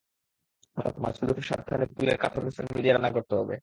[0.77, 3.55] অর্থাৎ মাছগুলো খুব সাবধানে তেঁতুলের ক্বাথের মিশ্রণে দিয়ে রান্না করতে হবে।